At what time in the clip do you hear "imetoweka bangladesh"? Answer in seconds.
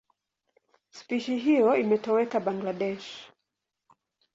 1.75-3.27